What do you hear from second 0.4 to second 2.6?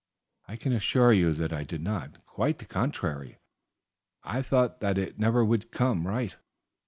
"I can assure you that I did not; quite